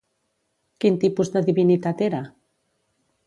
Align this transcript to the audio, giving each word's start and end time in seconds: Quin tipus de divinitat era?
Quin 0.85 0.97
tipus 1.03 1.29
de 1.37 1.45
divinitat 1.49 2.01
era? 2.09 2.21